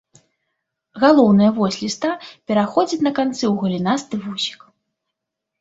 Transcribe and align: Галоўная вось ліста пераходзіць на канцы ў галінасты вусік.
Галоўная 1.03 1.49
вось 1.57 1.77
ліста 1.83 2.13
пераходзіць 2.53 3.01
на 3.09 3.13
канцы 3.21 3.41
ў 3.41 3.53
галінасты 3.65 4.15
вусік. 4.25 4.59